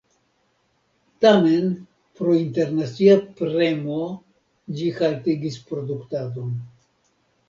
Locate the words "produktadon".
5.73-6.49